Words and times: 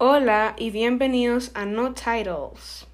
Hola 0.00 0.54
y 0.56 0.70
bienvenidos 0.70 1.50
a 1.54 1.66
No 1.66 1.92
Titles. 1.92 2.86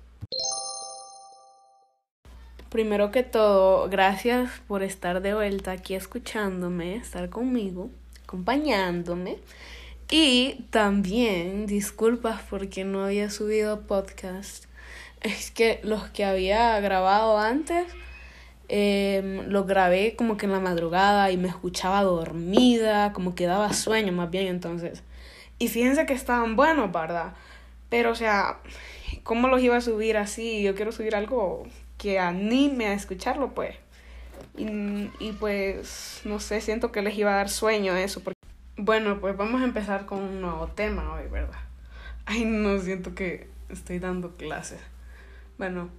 Primero 2.70 3.10
que 3.10 3.22
todo, 3.22 3.90
gracias 3.90 4.48
por 4.66 4.82
estar 4.82 5.20
de 5.20 5.34
vuelta 5.34 5.72
aquí 5.72 5.94
escuchándome, 5.94 6.96
estar 6.96 7.28
conmigo, 7.28 7.90
acompañándome. 8.22 9.36
Y 10.10 10.64
también 10.70 11.66
disculpas 11.66 12.40
porque 12.48 12.84
no 12.84 13.04
había 13.04 13.28
subido 13.28 13.82
podcast. 13.82 14.64
Es 15.20 15.50
que 15.50 15.80
los 15.82 16.08
que 16.08 16.24
había 16.24 16.80
grabado 16.80 17.36
antes 17.38 17.84
eh, 18.70 19.44
los 19.46 19.66
grabé 19.66 20.16
como 20.16 20.38
que 20.38 20.46
en 20.46 20.52
la 20.52 20.60
madrugada 20.60 21.30
y 21.30 21.36
me 21.36 21.48
escuchaba 21.48 22.02
dormida, 22.02 23.12
como 23.12 23.34
que 23.34 23.44
daba 23.44 23.74
sueño 23.74 24.10
más 24.12 24.30
bien 24.30 24.46
entonces. 24.46 25.02
Y 25.58 25.68
fíjense 25.68 26.06
que 26.06 26.14
estaban 26.14 26.56
buenos, 26.56 26.90
¿verdad? 26.92 27.34
Pero 27.88 28.10
o 28.10 28.14
sea, 28.14 28.58
¿cómo 29.22 29.48
los 29.48 29.62
iba 29.62 29.76
a 29.76 29.80
subir 29.80 30.16
así? 30.16 30.62
Yo 30.62 30.74
quiero 30.74 30.92
subir 30.92 31.14
algo 31.14 31.66
que 31.98 32.18
anime 32.18 32.86
a 32.86 32.94
escucharlo, 32.94 33.54
pues. 33.54 33.76
Y, 34.56 35.10
y 35.20 35.32
pues, 35.38 36.22
no 36.24 36.40
sé, 36.40 36.60
siento 36.60 36.92
que 36.92 37.02
les 37.02 37.16
iba 37.16 37.32
a 37.32 37.36
dar 37.36 37.48
sueño 37.48 37.96
eso. 37.96 38.22
Bueno, 38.76 39.20
pues 39.20 39.36
vamos 39.36 39.60
a 39.62 39.64
empezar 39.64 40.06
con 40.06 40.20
un 40.20 40.40
nuevo 40.40 40.66
tema 40.68 41.14
hoy, 41.14 41.28
¿verdad? 41.28 41.60
Ay, 42.26 42.44
no, 42.44 42.78
siento 42.80 43.14
que 43.14 43.48
estoy 43.68 43.98
dando 43.98 44.32
clases. 44.36 44.80
Bueno, 45.58 45.90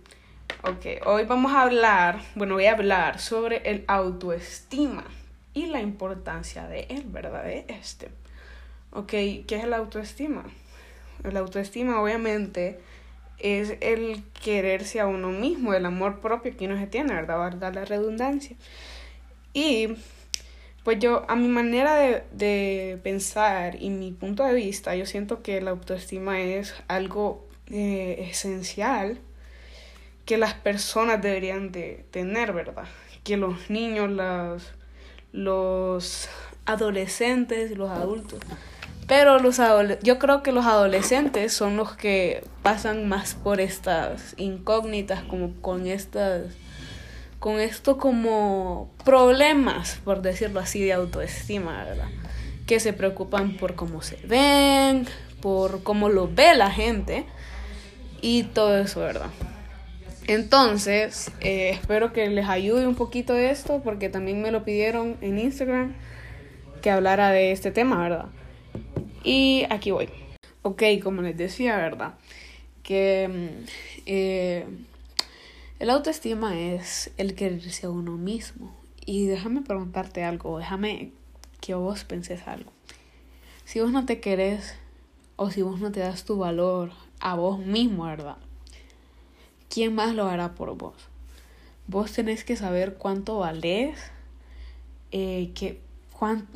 ok, 0.64 1.06
hoy 1.06 1.26
vamos 1.26 1.54
a 1.54 1.62
hablar, 1.62 2.20
bueno, 2.36 2.56
voy 2.56 2.66
a 2.66 2.74
hablar 2.74 3.20
sobre 3.20 3.58
el 3.70 3.86
autoestima 3.88 5.06
y 5.54 5.68
la 5.68 5.82
importancia 5.82 6.68
de 6.68 6.82
él, 6.90 7.06
¿verdad? 7.08 7.44
De 7.44 7.66
este. 7.70 8.10
Ok, 8.96 9.10
¿qué 9.10 9.46
es 9.50 9.66
el 9.66 9.74
autoestima? 9.74 10.46
El 11.26 11.36
autoestima 11.36 12.02
obviamente 12.02 12.80
es 13.40 13.76
el 13.82 14.24
quererse 14.42 15.02
a 15.02 15.08
uno 15.08 15.32
mismo, 15.32 15.74
el 15.74 15.86
amor 15.86 16.22
propio 16.22 16.56
que 16.56 16.66
uno 16.66 16.80
se 16.80 16.88
tiene, 16.88 17.14
¿verdad? 17.14 17.38
Valga 17.38 17.72
la 17.72 17.84
redundancia. 17.84 18.56
Y 19.52 19.98
pues 20.86 21.00
yo, 21.00 21.26
a 21.28 21.36
mi 21.36 21.50
manera 21.50 21.96
de, 21.96 22.24
de, 22.32 22.98
pensar 23.04 23.76
y 23.82 23.90
mi 23.90 24.14
punto 24.14 24.46
de 24.46 24.54
vista, 24.54 24.96
yo 24.96 25.06
siento 25.06 25.44
que 25.44 25.60
la 25.60 25.72
autoestima 25.72 26.40
es 26.40 26.74
algo 26.88 27.46
eh, 27.70 28.28
esencial 28.30 29.20
que 30.24 30.38
las 30.38 30.54
personas 30.54 31.22
deberían 31.22 31.74
de 31.74 32.06
tener, 32.12 32.54
¿verdad? 32.54 32.86
Que 33.26 33.36
los 33.36 33.70
niños, 33.70 34.10
las, 34.10 34.72
los 35.34 36.30
adolescentes 36.66 37.78
los 37.78 37.90
adultos. 37.90 38.40
Pero 39.08 39.38
los 39.40 39.62
yo 40.02 40.18
creo 40.18 40.42
que 40.42 40.52
los 40.52 40.66
adolescentes 40.66 41.54
son 41.54 41.78
los 41.78 41.96
que 41.96 42.44
pasan 42.64 43.08
más 43.08 43.36
por 43.36 43.62
estas 43.62 44.34
incógnitas, 44.38 45.24
como 45.24 45.54
con 45.62 45.86
estas, 45.86 46.46
con 47.40 47.60
esto 47.60 47.98
como 47.98 48.90
problemas, 49.04 50.00
por 50.04 50.24
decirlo 50.24 50.60
así, 50.60 50.84
de 50.84 50.94
autoestima, 50.94 51.84
¿verdad? 51.84 52.10
Que 52.66 52.80
se 52.80 52.94
preocupan 52.94 53.58
por 53.58 53.76
cómo 53.76 54.02
se 54.02 54.18
ven, 54.26 55.06
por 55.40 55.84
cómo 55.84 56.10
lo 56.10 56.28
ve 56.28 56.56
la 56.56 56.72
gente 56.72 57.26
y 58.22 58.44
todo 58.44 58.76
eso, 58.80 59.02
¿verdad? 59.02 59.30
Entonces, 60.26 61.32
eh, 61.42 61.70
espero 61.70 62.12
que 62.12 62.28
les 62.30 62.50
ayude 62.50 62.88
un 62.88 62.96
poquito 62.96 63.36
esto, 63.36 63.82
porque 63.84 64.10
también 64.10 64.42
me 64.42 64.50
lo 64.50 64.64
pidieron 64.64 65.18
en 65.22 65.38
Instagram 65.38 65.94
que 66.82 66.90
hablara 66.90 67.30
de 67.30 67.52
este 67.52 67.70
tema, 67.70 68.02
¿verdad? 68.02 68.26
Y 69.26 69.66
aquí 69.70 69.92
voy. 69.92 70.08
Ok, 70.62 70.84
como 71.04 71.22
les 71.22 71.36
decía, 71.36 71.76
¿verdad? 71.76 72.14
Que 72.84 73.28
mm, 73.28 73.66
eh, 74.06 74.66
el 75.80 75.90
autoestima 75.90 76.58
es 76.58 77.12
el 77.18 77.36
quererse 77.36 77.88
a 77.88 77.90
uno 77.90 78.14
mismo. 78.18 78.74
Y 79.06 79.26
déjame 79.26 79.62
preguntarte 79.62 80.24
algo, 80.24 80.60
déjame 80.60 81.12
que 81.60 81.74
vos 81.74 82.06
penses 82.06 82.48
algo. 82.48 82.72
Si 83.66 83.82
vos 83.82 83.92
no 83.92 84.06
te 84.06 84.20
querés 84.20 84.76
o 85.36 85.52
si 85.52 85.62
vos 85.62 85.80
no 85.82 85.92
te 85.92 86.00
das 86.00 86.24
tu 86.24 86.38
valor 86.38 86.92
a 87.20 87.36
vos 87.36 87.60
mismo, 87.60 88.06
¿verdad? 88.06 88.38
¿quién 89.76 89.94
más 89.94 90.16
lo 90.16 90.28
hará 90.30 90.56
por 90.56 90.78
vos? 90.78 90.96
Vos 91.88 92.14
tenés 92.14 92.46
que 92.46 92.56
saber 92.56 92.96
cuánto 92.96 93.40
valés, 93.40 93.98
eh, 95.12 95.52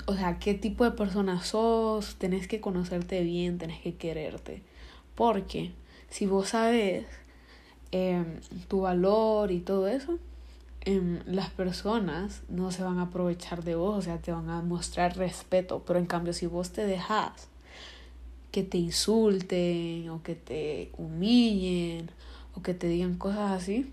o 0.06 0.16
sea, 0.16 0.40
qué 0.40 0.54
tipo 0.54 0.84
de 0.84 0.92
persona 0.92 1.42
sos, 1.42 2.16
tenés 2.16 2.48
que 2.48 2.62
conocerte 2.62 3.22
bien, 3.24 3.58
tenés 3.58 3.82
que 3.82 3.96
quererte. 3.96 4.62
Porque 5.16 5.72
si 6.10 6.26
vos 6.26 6.50
sabes 6.50 7.06
em, 7.92 8.40
tu 8.68 8.82
valor 8.82 9.52
y 9.52 9.60
todo 9.60 9.88
eso, 9.88 10.18
em, 10.82 11.20
las 11.26 11.50
personas 11.50 12.42
no 12.50 12.72
se 12.72 12.84
van 12.84 13.00
a 13.00 13.04
aprovechar 13.04 13.64
de 13.64 13.76
vos, 13.76 13.98
o 13.98 14.02
sea, 14.02 14.18
te 14.20 14.32
van 14.32 14.50
a 14.50 14.62
mostrar 14.62 15.18
respeto. 15.18 15.84
Pero 15.86 16.00
en 16.00 16.06
cambio, 16.06 16.34
si 16.34 16.46
vos 16.48 16.72
te 16.72 16.86
dejas 16.86 17.50
que 18.52 18.64
te 18.64 18.78
insulten 18.78 20.10
o 20.10 20.24
que 20.24 20.36
te 20.36 20.92
humillen 20.98 22.10
o 22.56 22.62
que 22.62 22.74
te 22.74 22.88
digan 22.88 23.16
cosas 23.18 23.52
así, 23.52 23.92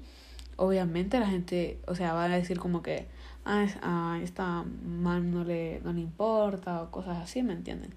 obviamente 0.56 1.20
la 1.20 1.26
gente, 1.28 1.78
o 1.86 1.94
sea, 1.94 2.14
va 2.14 2.24
a 2.24 2.28
decir 2.28 2.58
como 2.58 2.82
que, 2.82 3.06
a 3.46 4.18
esta 4.22 4.64
man 4.84 5.30
no 5.30 5.44
le, 5.44 5.80
no 5.84 5.92
le 5.92 6.00
importa 6.00 6.82
o 6.82 6.90
cosas 6.90 7.18
así, 7.18 7.42
¿me 7.42 7.52
entienden? 7.52 7.94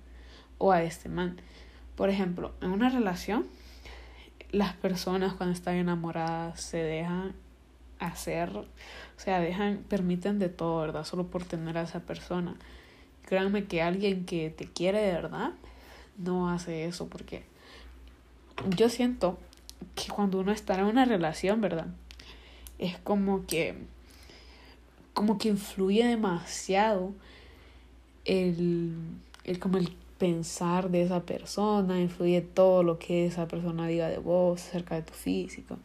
O 0.57 0.71
a 0.71 0.83
este 0.83 1.09
man. 1.09 1.41
Por 1.95 2.09
ejemplo, 2.09 2.53
en 2.61 2.71
una 2.71 2.89
relación, 2.89 3.47
las 4.51 4.73
personas 4.75 5.33
cuando 5.33 5.53
están 5.53 5.75
enamoradas 5.75 6.61
se 6.61 6.77
dejan 6.77 7.33
hacer, 7.99 8.55
o 8.55 8.65
sea, 9.17 9.39
dejan, 9.39 9.83
permiten 9.89 10.39
de 10.39 10.49
todo, 10.49 10.81
¿verdad? 10.81 11.03
Solo 11.03 11.27
por 11.27 11.43
tener 11.43 11.77
a 11.77 11.81
esa 11.81 11.99
persona. 12.01 12.55
Créanme 13.25 13.65
que 13.65 13.81
alguien 13.81 14.25
que 14.25 14.49
te 14.49 14.65
quiere 14.65 15.01
de 15.01 15.11
verdad 15.13 15.51
no 16.17 16.49
hace 16.49 16.85
eso 16.85 17.07
porque 17.07 17.43
yo 18.75 18.89
siento 18.89 19.37
que 19.95 20.09
cuando 20.09 20.39
uno 20.39 20.51
está 20.51 20.79
en 20.79 20.85
una 20.85 21.05
relación, 21.05 21.61
¿verdad? 21.61 21.87
Es 22.77 22.97
como 22.97 23.45
que 23.45 23.75
como 25.13 25.37
que 25.37 25.49
influye 25.49 26.05
demasiado 26.05 27.13
el, 28.25 28.95
el 29.43 29.59
como 29.59 29.77
el 29.77 29.95
pensar 30.17 30.89
de 30.91 31.01
esa 31.01 31.21
persona, 31.21 31.99
influye 31.99 32.41
todo 32.41 32.83
lo 32.83 32.99
que 32.99 33.25
esa 33.25 33.47
persona 33.47 33.87
diga 33.87 34.07
de 34.07 34.19
vos, 34.19 34.61
acerca 34.61 34.95
de 34.95 35.01
tu 35.01 35.13
físico. 35.13 35.77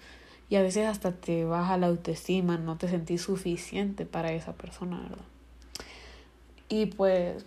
Y 0.51 0.57
a 0.57 0.63
veces 0.63 0.87
hasta 0.87 1.13
te 1.13 1.45
baja 1.45 1.79
la 1.79 1.87
autoestima, 1.87 2.59
no 2.59 2.77
te 2.77 2.89
sentís 2.89 3.23
suficiente 3.23 4.05
para 4.05 4.33
esa 4.33 4.53
persona, 4.53 5.01
¿verdad? 5.01 5.25
Y 6.69 6.87
pues, 6.87 7.47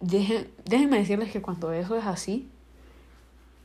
déjenme 0.00 0.98
decirles 0.98 1.32
que 1.32 1.42
cuando 1.42 1.72
eso 1.72 1.96
es 1.96 2.04
así, 2.04 2.48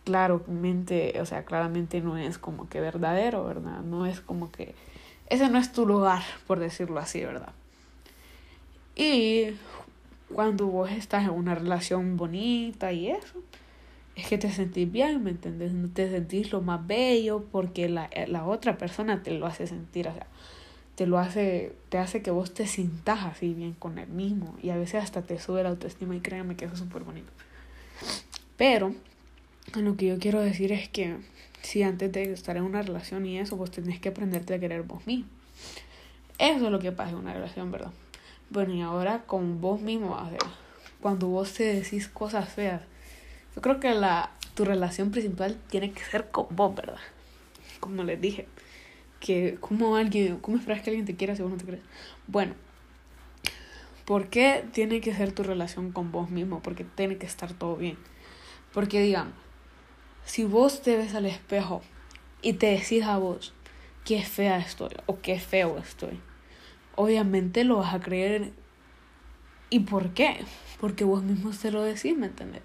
claramente, 0.06 1.20
o 1.22 1.26
sea, 1.26 1.44
claramente 1.44 2.02
no 2.02 2.18
es 2.18 2.38
como 2.38 2.70
que 2.70 2.80
verdadero, 2.80 3.44
¿verdad? 3.44 3.82
No 3.82 4.06
es 4.06 4.22
como 4.22 4.52
que 4.52 4.74
ese 5.30 5.50
no 5.50 5.58
es 5.58 5.72
tu 5.72 5.86
lugar, 5.86 6.24
por 6.46 6.60
decirlo 6.60 7.00
así, 7.00 7.24
¿verdad? 7.24 7.54
Y 8.96 9.48
cuando 10.34 10.68
vos 10.68 10.92
estás 10.92 11.24
en 11.24 11.32
una 11.32 11.56
relación 11.56 12.18
bonita 12.18 12.92
y 12.92 13.10
eso, 13.10 13.42
es 14.16 14.28
que 14.28 14.38
te 14.38 14.52
sentís 14.52 14.92
bien, 14.92 15.24
¿me 15.24 15.32
entiendes? 15.32 15.74
No 15.74 15.90
te 15.90 16.10
sentís 16.10 16.52
lo 16.52 16.62
más 16.62 16.86
bello 16.88 17.46
porque 17.52 17.88
la, 17.88 18.10
la 18.28 18.46
otra 18.46 18.78
persona 18.78 19.22
te 19.22 19.32
lo 19.32 19.46
hace 19.46 19.68
sentir, 19.68 20.08
o 20.08 20.14
sea, 20.14 20.28
te 20.96 21.06
lo 21.06 21.20
hace, 21.20 21.74
te 21.90 22.00
hace 22.00 22.24
que 22.24 22.32
vos 22.32 22.56
te 22.56 22.66
sintas 22.66 23.24
así 23.24 23.54
bien 23.54 23.74
con 23.74 24.00
él 24.00 24.10
mismo 24.10 24.58
y 24.64 24.72
a 24.72 24.78
veces 24.78 25.04
hasta 25.04 25.22
te 25.22 25.40
sube 25.40 25.62
la 25.62 25.70
autoestima 25.70 26.16
y 26.16 26.22
créanme 26.22 26.56
que 26.56 26.66
eso 26.66 26.74
es 26.74 26.80
súper 26.80 27.04
bonito. 27.04 27.32
Pero 28.58 28.96
lo 29.76 29.96
que 29.96 30.08
yo 30.08 30.18
quiero 30.18 30.42
decir 30.42 30.72
es 30.72 30.90
que 30.90 31.18
si 31.68 31.84
antes 31.84 32.10
de 32.14 32.32
estar 32.32 32.56
en 32.56 32.64
una 32.64 32.82
relación 32.82 33.26
y 33.26 33.40
eso, 33.40 33.58
pues 33.58 33.72
tenés 33.72 34.00
que 34.00 34.08
aprenderte 34.08 34.54
a 34.54 34.60
querer 34.60 34.84
vos 34.84 35.06
mismo. 35.06 35.28
Eso 36.40 36.66
es 36.66 36.72
lo 36.72 36.80
que 36.80 36.94
pasa 36.94 37.12
en 37.12 37.18
una 37.18 37.34
relación, 37.34 37.72
¿verdad? 37.72 37.92
Bueno, 38.50 38.74
y 38.74 38.82
ahora 38.82 39.24
con 39.26 39.60
vos 39.60 39.82
mismo, 39.82 40.18
cuando 41.02 41.28
vos 41.28 41.54
te 41.54 41.64
decís 41.66 42.08
cosas 42.08 42.48
feas, 42.48 42.84
yo 43.54 43.62
creo 43.62 43.82
que 43.82 43.94
la, 43.94 44.32
tu 44.56 44.64
relación 44.64 45.12
principal 45.12 45.58
tiene 45.70 45.92
que 45.92 46.06
ser 46.06 46.32
con 46.32 46.48
vos, 46.52 46.74
¿verdad? 46.74 47.00
Como 47.82 48.02
les 48.06 48.22
dije, 48.22 48.48
que 49.20 49.58
como 49.60 49.98
alguien, 49.98 50.38
¿cómo 50.38 50.56
esperas 50.56 50.82
que 50.82 50.92
alguien 50.92 51.06
te 51.06 51.18
quiera 51.18 51.36
si 51.36 51.42
vos 51.42 51.52
no 51.52 51.58
te 51.58 51.66
crees? 51.66 51.84
Bueno, 52.28 52.54
¿por 54.06 54.30
qué 54.30 54.64
tiene 54.72 55.02
que 55.02 55.14
ser 55.14 55.34
tu 55.34 55.44
relación 55.44 55.92
con 55.92 56.14
vos 56.14 56.30
mismo? 56.30 56.62
Porque 56.62 56.86
tiene 56.86 57.18
que 57.18 57.26
estar 57.26 57.52
todo 57.52 57.76
bien. 57.76 57.98
Porque 58.74 59.02
digamos, 59.02 59.34
si 60.28 60.44
vos 60.44 60.82
te 60.82 60.98
ves 60.98 61.16
al 61.16 61.26
espejo 61.26 61.82
y 62.42 62.54
te 62.54 62.68
decís 62.68 63.04
a 63.04 63.18
vos 63.18 63.54
qué 64.04 64.22
fea 64.24 64.58
estoy 64.58 64.90
o 65.06 65.22
qué 65.22 65.40
feo 65.40 65.78
estoy, 65.78 66.20
obviamente 66.96 67.64
lo 67.64 67.78
vas 67.78 67.94
a 67.94 68.02
creer. 68.02 68.52
¿Y 69.70 69.80
por 69.82 70.10
qué? 70.10 70.44
Porque 70.82 71.06
vos 71.06 71.24
mismo 71.24 71.52
te 71.52 71.72
lo 71.72 71.82
decís, 71.82 72.18
¿me 72.18 72.28
entendés? 72.28 72.62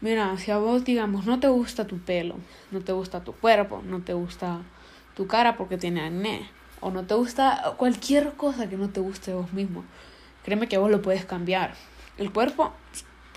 Mira, 0.00 0.36
si 0.36 0.50
a 0.50 0.58
vos, 0.58 0.84
digamos, 0.84 1.26
no 1.26 1.38
te 1.38 1.46
gusta 1.46 1.86
tu 1.86 1.98
pelo, 1.98 2.36
no 2.72 2.80
te 2.80 2.90
gusta 2.90 3.22
tu 3.22 3.32
cuerpo, 3.34 3.80
no 3.86 4.02
te 4.02 4.12
gusta 4.12 4.62
tu 5.14 5.28
cara 5.28 5.56
porque 5.56 5.78
tiene 5.78 6.00
acné, 6.04 6.50
o 6.80 6.90
no 6.90 7.04
te 7.04 7.14
gusta 7.14 7.74
cualquier 7.76 8.32
cosa 8.32 8.68
que 8.68 8.76
no 8.76 8.90
te 8.90 8.98
guste 8.98 9.32
vos 9.32 9.52
mismo, 9.52 9.84
créeme 10.42 10.68
que 10.68 10.78
vos 10.78 10.90
lo 10.90 11.02
puedes 11.02 11.24
cambiar. 11.24 11.74
El 12.18 12.32
cuerpo, 12.32 12.72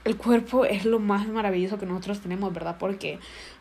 el 0.08 0.18
cuerpo 0.18 0.66
es 0.66 0.86
lo 0.86 1.00
más 1.00 1.28
maravilloso 1.28 1.78
que 1.78 1.86
nosotros 1.86 2.20
tenemos, 2.20 2.54
¿verdad? 2.54 2.78
Porque, 2.80 3.20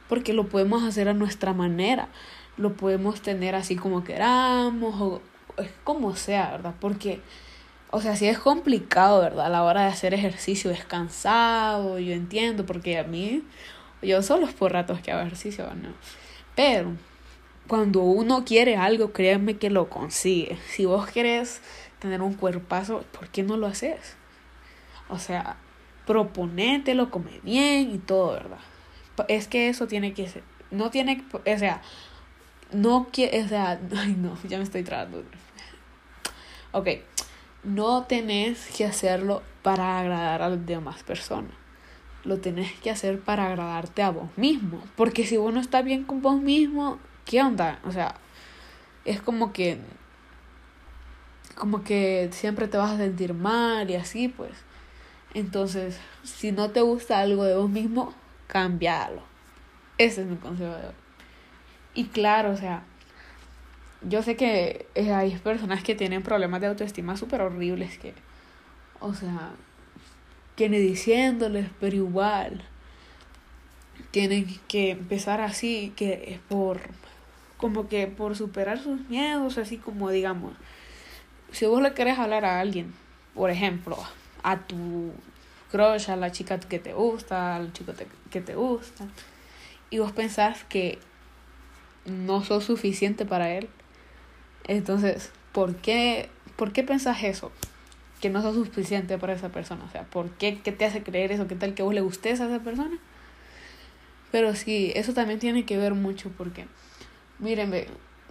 porque 0.08 0.32
lo 0.32 0.48
podemos 0.48 0.82
hacer 0.82 1.08
a 1.08 1.14
nuestra 1.14 1.52
manera, 1.52 2.08
lo 2.56 2.72
podemos 2.72 3.20
tener 3.20 3.54
así 3.54 3.76
como 3.76 4.04
queramos, 4.04 5.00
o 5.00 5.20
como 5.84 6.16
sea, 6.16 6.52
¿verdad? 6.52 6.74
Porque 6.80 7.20
o 7.90 8.00
sea, 8.00 8.16
sí 8.16 8.26
es 8.28 8.38
complicado, 8.38 9.20
¿verdad? 9.22 9.46
A 9.46 9.48
la 9.48 9.62
hora 9.62 9.82
de 9.82 9.88
hacer 9.88 10.12
ejercicio 10.12 10.70
descansado, 10.70 11.98
yo 11.98 12.12
entiendo, 12.12 12.66
porque 12.66 12.98
a 12.98 13.04
mí, 13.04 13.42
yo 14.02 14.22
solo 14.22 14.46
es 14.46 14.52
por 14.52 14.72
ratos 14.72 15.00
que 15.00 15.12
hago 15.12 15.22
ejercicio, 15.22 15.64
¿no? 15.74 15.90
Pero 16.54 16.92
cuando 17.68 18.02
uno 18.02 18.44
quiere 18.44 18.76
algo, 18.76 19.12
créanme 19.12 19.56
que 19.56 19.70
lo 19.70 19.88
consigue. 19.88 20.58
Si 20.68 20.84
vos 20.84 21.08
querés 21.08 21.62
tener 22.00 22.22
un 22.22 22.34
cuerpazo, 22.34 23.04
¿por 23.12 23.28
qué 23.28 23.42
no 23.42 23.56
lo 23.56 23.66
haces? 23.66 24.16
O 25.08 25.18
sea, 25.18 25.56
proponételo, 26.06 27.10
come 27.10 27.40
bien 27.42 27.94
y 27.94 27.98
todo, 27.98 28.32
¿verdad? 28.32 28.58
Es 29.28 29.48
que 29.48 29.68
eso 29.68 29.86
tiene 29.86 30.14
que 30.14 30.28
ser, 30.28 30.42
no 30.70 30.90
tiene, 30.90 31.24
o 31.32 31.58
sea, 31.58 31.82
no 32.72 33.08
quiere, 33.12 33.42
o 33.42 33.48
sea, 33.48 33.80
ay 33.96 34.16
no, 34.18 34.36
ya 34.48 34.58
me 34.58 34.64
estoy 34.64 34.82
tratando. 34.82 35.24
Ok, 36.72 36.88
no 37.64 38.04
tenés 38.04 38.68
que 38.76 38.84
hacerlo 38.84 39.42
para 39.62 39.98
agradar 39.98 40.42
a 40.42 40.48
las 40.48 40.66
demás 40.66 41.02
personas. 41.02 41.52
Lo 42.24 42.38
tenés 42.38 42.72
que 42.80 42.90
hacer 42.90 43.20
para 43.20 43.46
agradarte 43.46 44.02
a 44.02 44.10
vos 44.10 44.28
mismo. 44.36 44.82
Porque 44.96 45.26
si 45.26 45.36
vos 45.36 45.54
no 45.54 45.60
estás 45.60 45.84
bien 45.84 46.04
con 46.04 46.22
vos 46.22 46.40
mismo, 46.40 46.98
¿qué 47.24 47.40
onda? 47.42 47.80
O 47.84 47.92
sea, 47.92 48.16
es 49.04 49.20
como 49.20 49.52
que. 49.52 49.78
Como 51.56 51.82
que 51.82 52.28
siempre 52.32 52.68
te 52.68 52.76
vas 52.76 52.90
a 52.92 52.96
sentir 52.98 53.32
mal 53.32 53.90
y 53.90 53.94
así, 53.94 54.28
pues. 54.28 54.52
Entonces, 55.36 55.98
si 56.22 56.50
no 56.50 56.70
te 56.70 56.80
gusta 56.80 57.18
algo 57.18 57.44
de 57.44 57.54
vos 57.54 57.68
mismo, 57.68 58.14
cambialo. 58.46 59.20
Ese 59.98 60.22
es 60.22 60.26
mi 60.26 60.36
consejo 60.36 60.74
de 60.74 60.86
hoy. 60.86 60.94
Y 61.92 62.04
claro, 62.06 62.52
o 62.52 62.56
sea, 62.56 62.84
yo 64.00 64.22
sé 64.22 64.34
que 64.34 64.86
eh, 64.94 65.12
hay 65.12 65.36
personas 65.36 65.82
que 65.82 65.94
tienen 65.94 66.22
problemas 66.22 66.62
de 66.62 66.68
autoestima 66.68 67.18
súper 67.18 67.42
horribles 67.42 67.98
que, 67.98 68.14
o 68.98 69.12
sea, 69.12 69.50
tiene 70.54 70.78
diciéndoles, 70.78 71.68
pero 71.80 71.96
igual 71.96 72.64
tienen 74.12 74.46
que 74.68 74.92
empezar 74.92 75.42
así, 75.42 75.92
que 75.96 76.32
es 76.32 76.38
por, 76.48 76.80
como 77.58 77.88
que 77.88 78.06
por 78.06 78.36
superar 78.36 78.78
sus 78.78 79.06
miedos, 79.10 79.58
así 79.58 79.76
como 79.76 80.08
digamos, 80.08 80.54
si 81.52 81.66
vos 81.66 81.82
le 81.82 81.92
querés 81.92 82.18
hablar 82.18 82.46
a 82.46 82.58
alguien, 82.58 82.94
por 83.34 83.50
ejemplo, 83.50 83.98
a 84.42 84.58
tu 84.66 85.12
crush, 85.70 86.10
a 86.10 86.16
la 86.16 86.32
chica 86.32 86.58
que 86.60 86.78
te 86.78 86.92
gusta, 86.92 87.56
al 87.56 87.72
chico 87.72 87.92
que 88.30 88.40
te 88.40 88.54
gusta, 88.54 89.06
y 89.90 89.98
vos 89.98 90.12
pensás 90.12 90.64
que 90.64 90.98
no 92.06 92.44
sos 92.44 92.64
suficiente 92.64 93.26
para 93.26 93.50
él, 93.50 93.68
entonces, 94.68 95.30
¿por 95.52 95.76
qué, 95.76 96.28
¿por 96.56 96.72
qué 96.72 96.82
pensás 96.82 97.22
eso? 97.22 97.52
Que 98.20 98.30
no 98.30 98.42
sos 98.42 98.54
suficiente 98.54 99.18
para 99.18 99.34
esa 99.34 99.50
persona. 99.50 99.84
O 99.84 99.90
sea, 99.90 100.04
¿por 100.04 100.30
qué? 100.30 100.60
¿Qué 100.62 100.72
te 100.72 100.84
hace 100.84 101.02
creer 101.02 101.32
eso? 101.32 101.46
¿Qué 101.46 101.54
tal 101.54 101.74
que 101.74 101.82
vos 101.82 101.94
le 101.94 102.00
gustes 102.00 102.40
a 102.40 102.46
esa 102.46 102.60
persona? 102.60 102.98
Pero 104.32 104.54
sí, 104.54 104.92
eso 104.94 105.14
también 105.14 105.38
tiene 105.38 105.64
que 105.64 105.76
ver 105.76 105.94
mucho 105.94 106.30
porque, 106.36 106.66
miren, 107.38 107.72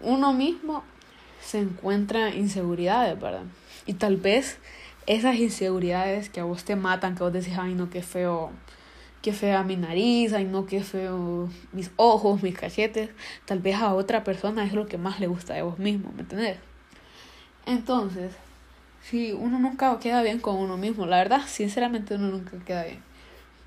uno 0.01 0.33
mismo 0.33 0.83
se 1.41 1.59
encuentra 1.59 2.29
inseguridades, 2.29 3.19
¿verdad? 3.19 3.43
Y 3.85 3.93
tal 3.93 4.17
vez 4.17 4.57
esas 5.07 5.35
inseguridades 5.35 6.29
que 6.29 6.39
a 6.39 6.43
vos 6.43 6.63
te 6.63 6.75
matan, 6.75 7.15
que 7.15 7.23
vos 7.23 7.33
decís, 7.33 7.57
ay, 7.57 7.73
no, 7.73 7.89
qué 7.89 8.01
feo 8.01 8.51
qué 9.25 9.33
fea 9.33 9.63
mi 9.63 9.75
nariz, 9.75 10.33
ay 10.33 10.45
no, 10.45 10.67
qué 10.67 10.83
feo 10.83 11.49
mis 11.71 11.89
ojos, 11.95 12.43
mis 12.43 12.55
cachetes. 12.55 13.09
Tal 13.45 13.57
vez 13.57 13.77
a 13.77 13.95
otra 13.95 14.23
persona 14.23 14.63
es 14.63 14.73
lo 14.73 14.85
que 14.85 14.99
más 14.99 15.19
le 15.19 15.25
gusta 15.25 15.55
de 15.55 15.63
vos 15.63 15.79
mismo, 15.79 16.11
¿me 16.15 16.21
entendés? 16.21 16.59
Entonces, 17.65 18.33
si 19.01 19.31
uno 19.31 19.57
nunca 19.57 19.97
queda 19.99 20.21
bien 20.21 20.39
con 20.39 20.57
uno 20.57 20.77
mismo, 20.77 21.07
la 21.07 21.17
verdad, 21.17 21.41
sinceramente 21.47 22.13
uno 22.13 22.27
nunca 22.27 22.51
queda 22.63 22.83
bien. 22.83 22.99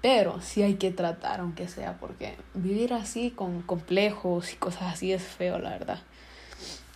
Pero 0.01 0.41
sí 0.41 0.63
hay 0.63 0.75
que 0.75 0.93
tratar, 0.93 1.41
aunque 1.41 1.67
sea, 1.67 1.99
porque 1.99 2.37
vivir 2.55 2.93
así 2.93 3.33
con 3.33 3.63
complejos 3.63 4.53
y 4.53 4.57
cosas 4.59 4.95
así 4.95 5.13
es 5.13 5.25
feo, 5.25 5.59
la 5.59 5.71
verdad. 5.71 5.99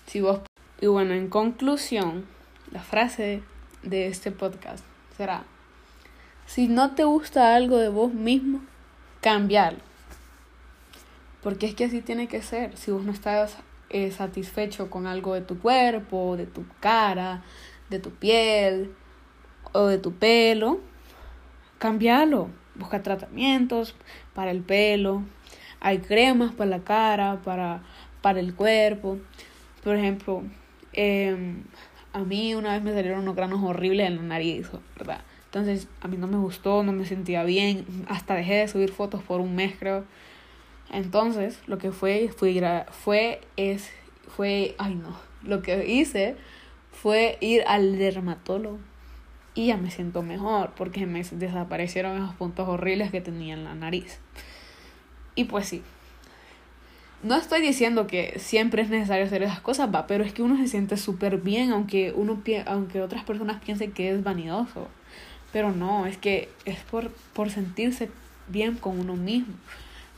Si 0.07 0.21
vos... 0.21 0.39
Y 0.81 0.87
bueno, 0.87 1.15
en 1.15 1.29
conclusión, 1.29 2.27
la 2.71 2.81
frase 2.81 3.43
de 3.83 4.07
este 4.07 4.31
podcast 4.31 4.85
será, 5.17 5.45
si 6.47 6.69
no 6.69 6.95
te 6.95 7.05
gusta 7.05 7.55
algo 7.55 7.79
de 7.79 7.89
vos 7.89 8.13
mismo, 8.13 8.61
cambiarlo. 9.21 9.81
Porque 11.43 11.67
es 11.67 11.75
que 11.75 11.85
así 11.85 12.03
tiene 12.03 12.29
que 12.29 12.43
ser. 12.43 12.77
Si 12.77 12.91
vos 12.91 13.05
no 13.05 13.13
estás 13.13 13.57
eh, 13.91 14.11
satisfecho 14.11 14.91
con 14.91 15.07
algo 15.07 15.35
de 15.35 15.41
tu 15.41 15.59
cuerpo, 15.59 16.37
de 16.37 16.47
tu 16.47 16.65
cara, 16.81 17.43
de 17.91 17.99
tu 17.99 18.11
piel 18.11 18.95
o 19.73 19.87
de 19.87 19.99
tu 19.99 20.13
pelo, 20.15 20.81
cambialo. 21.79 22.49
Busca 22.75 23.03
tratamientos 23.03 23.95
para 24.35 24.51
el 24.51 24.63
pelo. 24.63 25.23
Hay 25.81 25.99
cremas 25.99 26.53
para 26.53 26.71
la 26.71 26.85
cara, 26.85 27.41
para, 27.45 27.83
para 28.21 28.41
el 28.41 28.55
cuerpo. 28.55 29.19
Por 29.83 29.97
ejemplo, 29.97 30.43
em, 30.93 31.65
a 32.13 32.21
mí 32.21 32.55
una 32.55 32.73
vez 32.73 32.83
me 32.83 32.93
salieron 32.93 33.21
unos 33.21 33.37
granos 33.37 33.63
horribles 33.63 34.07
en 34.07 34.17
la 34.17 34.23
nariz, 34.23 34.71
¿verdad? 34.97 35.23
Entonces 35.47 35.89
a 36.01 36.09
mí 36.09 36.17
no 36.17 36.27
me 36.27 36.39
gustó, 36.39 36.83
no 36.83 36.93
me 36.93 37.05
sentía 37.05 37.45
bien, 37.45 37.85
hasta 38.09 38.35
dejé 38.35 38.55
de 38.55 38.69
subir 38.69 38.91
fotos 38.91 39.23
por 39.23 39.41
un 39.41 39.55
mes 39.55 39.75
creo. 39.79 40.05
Entonces 40.91 41.59
lo 41.67 41.79
que 41.79 41.93
fue, 41.93 42.31
fue, 42.37 42.87
fue, 42.91 43.41
es, 43.57 43.91
fue, 44.29 44.75
ay 44.79 44.95
no, 44.95 45.17
lo 45.43 45.63
que 45.63 45.87
hice 45.87 46.37
fue 46.91 47.39
ir 47.41 47.65
al 47.67 47.99
dermatólogo 47.99 48.79
y 49.55 49.67
ya 49.67 49.77
me 49.77 49.91
siento 49.91 50.23
mejor 50.23 50.73
porque 50.77 51.07
me 51.07 51.23
desaparecieron 51.23 52.17
esos 52.17 52.35
puntos 52.35 52.69
horribles 52.69 53.11
que 53.11 53.21
tenía 53.21 53.55
en 53.55 53.65
la 53.65 53.75
nariz. 53.75 54.19
Y 55.35 55.45
pues 55.45 55.67
sí. 55.69 55.83
No 57.23 57.37
estoy 57.37 57.61
diciendo 57.61 58.09
que 58.09 58.41
siempre 58.41 58.83
es 58.83 58.91
necesario 58.91 59.25
hacer 59.25 59.45
esas 59.45 59.61
cosas, 59.61 59.95
va, 59.95 60.09
pero 60.09 60.25
es 60.25 60.33
que 60.33 60.43
uno 60.43 60.57
se 60.57 60.67
siente 60.67 60.97
súper 60.97 61.39
bien 61.39 61.71
aunque 61.71 62.13
uno 62.17 62.43
aunque 62.67 63.01
otras 63.01 63.23
personas 63.23 63.63
piensen 63.63 63.93
que 63.93 64.11
es 64.11 64.25
vanidoso. 64.25 64.89
Pero 65.53 65.71
no, 65.71 66.07
es 66.07 66.17
que 66.17 66.49
es 66.65 66.81
por, 66.81 67.11
por 67.33 67.51
sentirse 67.51 68.11
bien 68.49 68.75
con 68.77 68.99
uno 68.99 69.15
mismo. 69.15 69.55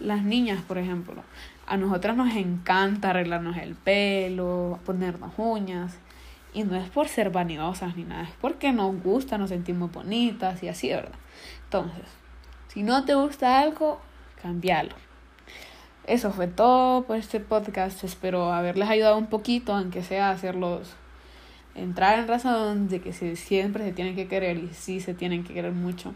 Las 0.01 0.23
niñas, 0.23 0.63
por 0.63 0.79
ejemplo, 0.79 1.23
a 1.67 1.77
nosotras 1.77 2.17
nos 2.17 2.35
encanta 2.37 3.11
arreglarnos 3.11 3.59
el 3.59 3.75
pelo, 3.75 4.79
ponernos 4.87 5.33
uñas. 5.37 5.99
Y 6.55 6.63
no 6.63 6.75
es 6.77 6.89
por 6.89 7.09
ser 7.09 7.31
vanidosas 7.31 7.97
ni 7.97 8.05
nada, 8.05 8.23
es 8.23 8.35
porque 8.41 8.73
nos 8.73 9.03
gusta, 9.03 9.37
nos 9.37 9.51
sentimos 9.51 9.93
bonitas 9.93 10.63
y 10.63 10.69
así, 10.69 10.89
¿verdad? 10.89 11.19
Entonces, 11.65 12.05
si 12.69 12.83
no 12.83 13.05
te 13.05 13.15
gusta 13.15 13.61
algo, 13.61 14.01
cambialo. 14.41 14.95
Eso 16.07 16.33
fue 16.33 16.47
todo 16.47 17.05
por 17.05 17.17
este 17.17 17.41
podcast. 17.41 18.05
Espero 18.05 18.53
haberles 18.53 18.89
ayudado 18.89 19.17
un 19.17 19.27
poquito, 19.27 19.75
aunque 19.75 20.03
sea 20.03 20.31
hacerlos 20.31 20.95
entrar 21.75 22.19
en 22.19 22.29
razón 22.29 22.89
de 22.89 23.01
que 23.01 23.13
siempre 23.13 23.85
se 23.85 23.93
tienen 23.93 24.15
que 24.15 24.29
querer 24.29 24.59
y 24.59 24.69
sí 24.75 25.01
se 25.01 25.15
tienen 25.15 25.45
que 25.45 25.55
querer 25.55 25.73
mucho. 25.73 26.15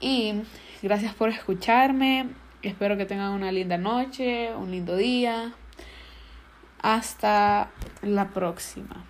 Y 0.00 0.42
gracias 0.82 1.14
por 1.14 1.28
escucharme. 1.28 2.28
Espero 2.62 2.96
que 2.96 3.04
tengan 3.04 3.32
una 3.32 3.52
linda 3.52 3.76
noche, 3.78 4.54
un 4.54 4.70
lindo 4.70 4.96
día. 4.96 5.52
Hasta 6.80 7.70
la 8.02 8.28
próxima. 8.28 9.07